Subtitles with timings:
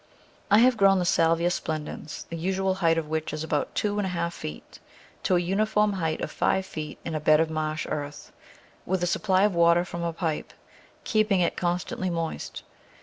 [0.49, 4.05] I have grown the Salvia splendens— the usual height of which is about two and
[4.07, 4.79] a half feet—
[5.25, 8.31] to a uniform height of five feet in a bed of marsh earth,
[8.83, 10.53] with a supply of water from a pipe,
[11.03, 12.63] keeping it con stantly moist.